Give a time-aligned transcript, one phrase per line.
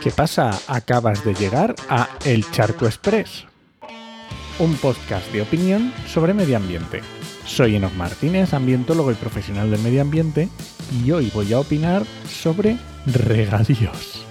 [0.00, 0.58] ¿Qué pasa?
[0.66, 3.44] Acabas de llegar a El Charco Express,
[4.58, 7.02] un podcast de opinión sobre medio ambiente.
[7.44, 10.48] Soy Enoch Martínez, ambientólogo y profesional del medio ambiente,
[11.04, 14.24] y hoy voy a opinar sobre regadíos.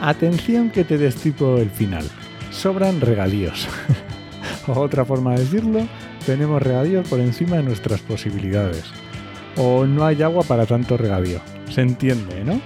[0.00, 2.08] Atención que te destipo el final.
[2.52, 3.66] Sobran regadíos.
[4.68, 5.88] Otra forma de decirlo,
[6.26, 8.84] tenemos regadíos por encima de nuestras posibilidades.
[9.56, 11.40] O no hay agua para tanto regadío.
[11.70, 12.60] Se entiende, ¿no?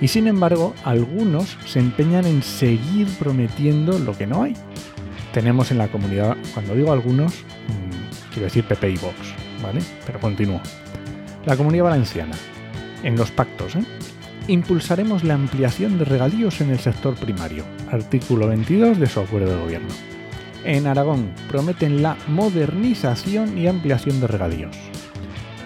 [0.00, 4.54] Y sin embargo, algunos se empeñan en seguir prometiendo lo que no hay.
[5.32, 9.16] Tenemos en la comunidad, cuando digo algunos, mmm, quiero decir PP y Vox,
[9.62, 9.80] ¿vale?
[10.06, 10.60] Pero continúo.
[11.44, 12.36] La comunidad valenciana,
[13.02, 13.84] en los pactos, ¿eh?
[14.48, 19.60] impulsaremos la ampliación de regadíos en el sector primario, artículo 22 de su acuerdo de
[19.60, 19.88] gobierno.
[20.64, 24.76] En Aragón prometen la modernización y ampliación de regadíos.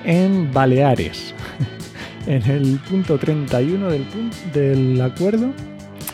[0.04, 1.34] En Baleares,
[2.26, 4.06] en el punto 31 del,
[4.52, 5.52] del acuerdo,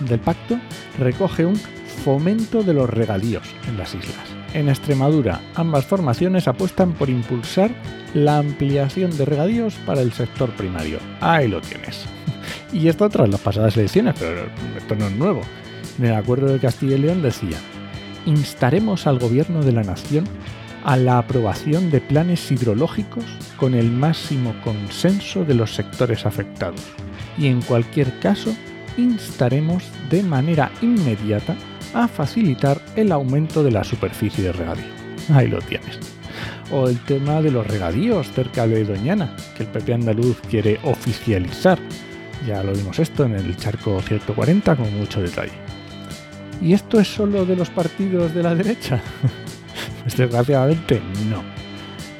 [0.00, 0.58] del pacto,
[0.98, 1.56] recoge un
[2.05, 4.16] fomento de los regadíos en las islas.
[4.55, 7.70] En Extremadura, ambas formaciones apuestan por impulsar
[8.14, 10.98] la ampliación de regadíos para el sector primario.
[11.20, 12.05] Ahí lo tienes.
[12.70, 14.42] Y esto tras las pasadas elecciones, pero
[14.77, 15.41] esto no es nuevo.
[15.98, 17.56] En el acuerdo de Castilla y León decía,
[18.27, 20.25] instaremos al gobierno de la nación
[20.84, 23.25] a la aprobación de planes hidrológicos
[23.58, 26.80] con el máximo consenso de los sectores afectados.
[27.36, 28.54] Y en cualquier caso,
[28.96, 31.54] instaremos de manera inmediata
[31.94, 34.84] a facilitar el aumento de la superficie de regadío.
[35.34, 35.98] Ahí lo tienes.
[36.70, 41.78] O el tema de los regadíos cerca de Doñana, que el PP andaluz quiere oficializar
[42.46, 45.52] ya lo vimos esto en el charco 140 con mucho detalle.
[46.60, 49.00] ¿Y esto es solo de los partidos de la derecha?
[50.02, 51.57] pues desgraciadamente no.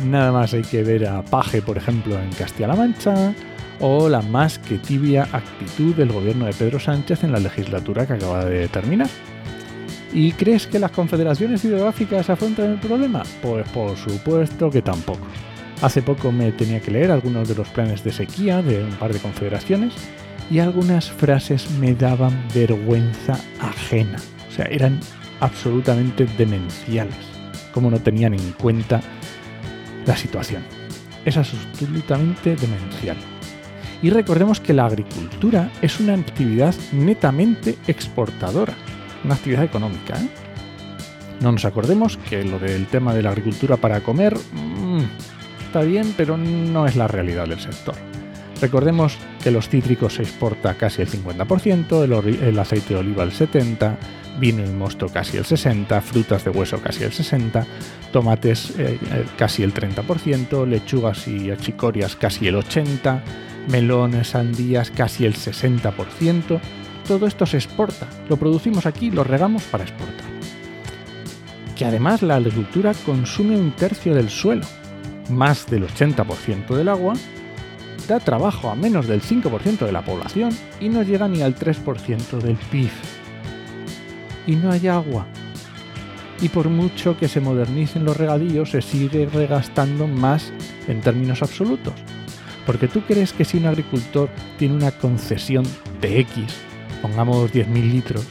[0.05, 3.34] Nada más hay que ver a Paje, por ejemplo, en Castilla-La Mancha,
[3.81, 8.15] o la más que tibia actitud del gobierno de Pedro Sánchez en la legislatura que
[8.15, 9.09] acaba de terminar.
[10.12, 13.22] ¿Y crees que las confederaciones hidrográficas afrontan el problema?
[13.43, 15.27] Pues por supuesto que tampoco.
[15.83, 19.12] Hace poco me tenía que leer algunos de los planes de sequía de un par
[19.12, 19.95] de confederaciones
[20.51, 24.19] y algunas frases me daban vergüenza ajena.
[24.49, 24.99] O sea, eran
[25.41, 27.15] absolutamente demenciales,
[27.72, 29.01] como no tenían en cuenta
[30.09, 30.63] la situación.
[31.27, 33.17] Es absolutamente demencial.
[34.03, 38.73] Y recordemos que la agricultura es una actividad netamente exportadora,
[39.23, 40.19] una actividad económica.
[40.19, 40.29] ¿eh?
[41.41, 45.03] No nos acordemos que lo del tema de la agricultura para comer mmm,
[45.67, 48.08] está bien, pero no es la realidad del sector.
[48.61, 53.97] Recordemos que los cítricos se exporta casi el 50%, el, aceite de oliva el 70%,
[54.41, 57.65] vino y mosto casi el 60%, frutas de hueso casi el 60%,
[58.13, 58.99] tomates eh,
[59.37, 63.21] casi el 30%, lechugas y achicorias casi el 80%,
[63.69, 66.61] melones, sandías casi el 60%.
[67.07, 70.27] Todo esto se exporta, lo producimos aquí, lo regamos para exportar.
[71.77, 74.67] Que además la agricultura consume un tercio del suelo,
[75.31, 77.15] más del 80% del agua,
[78.09, 82.39] da trabajo a menos del 5% de la población y no llega ni al 3%
[82.39, 82.91] del PIB.
[84.47, 85.27] Y no hay agua.
[86.41, 90.53] Y por mucho que se modernicen los regadíos, se sigue regastando más
[90.89, 91.95] en términos absolutos.
[92.65, 95.65] Porque tú crees que si un agricultor tiene una concesión
[96.01, 96.45] de X,
[97.03, 98.27] pongamos 10.000 litros,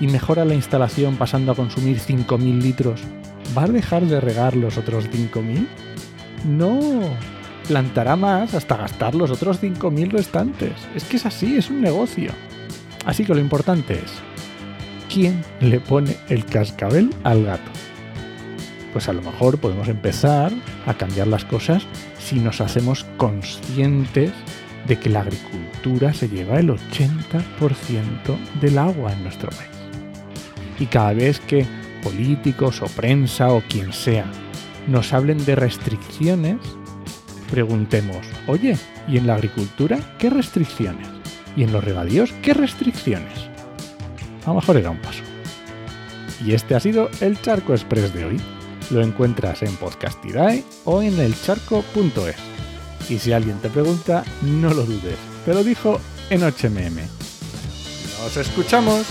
[0.00, 3.00] y mejora la instalación pasando a consumir 5.000 litros,
[3.56, 5.66] ¿va a dejar de regar los otros 5.000?
[6.44, 7.00] No,
[7.68, 10.72] plantará más hasta gastar los otros 5.000 restantes.
[10.94, 12.30] Es que es así, es un negocio.
[13.04, 14.12] Así que lo importante es,
[15.12, 17.70] ¿quién le pone el cascabel al gato?
[18.92, 20.52] Pues a lo mejor podemos empezar
[20.86, 21.86] a cambiar las cosas
[22.18, 24.32] si nos hacemos conscientes
[24.86, 27.02] de que la agricultura se lleva el 80%
[28.60, 29.70] del agua en nuestro país.
[30.78, 31.66] Y cada vez que
[32.02, 34.26] políticos o prensa o quien sea
[34.86, 36.58] nos hablen de restricciones,
[37.50, 38.76] preguntemos, oye,
[39.08, 41.08] ¿y en la agricultura qué restricciones?
[41.56, 43.32] ¿Y en los regadíos qué restricciones?
[44.44, 45.22] A lo mejor era un paso.
[46.44, 48.40] Y este ha sido el Charco Express de hoy.
[48.90, 52.36] Lo encuentras en Podcastidae o en elcharco.es.
[53.08, 55.16] Y si alguien te pregunta, no lo dudes.
[55.44, 56.00] Te lo dijo
[56.30, 57.00] en HMM.
[58.22, 59.06] ¡Nos escuchamos!